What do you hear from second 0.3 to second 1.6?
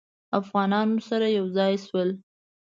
اوغانان ورسره یو